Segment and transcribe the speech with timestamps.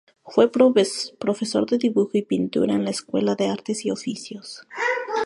[0.23, 4.63] Fue profesor de Dibujo y Pintura en la Escuela de Artes y Oficios.